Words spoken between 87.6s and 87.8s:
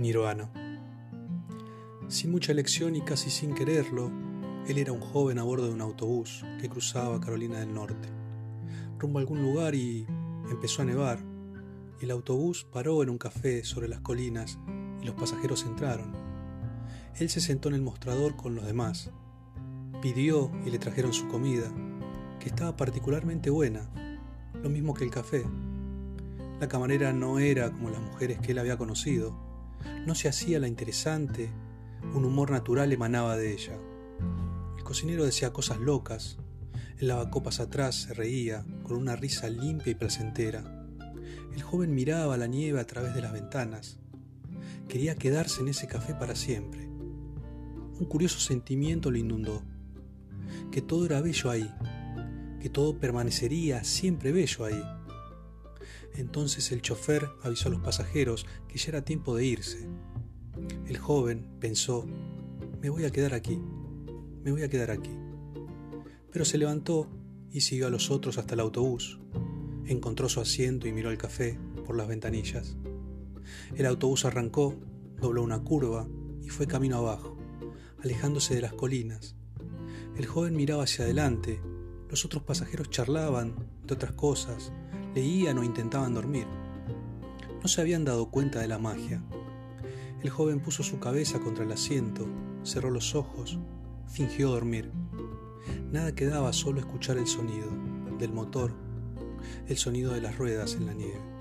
No se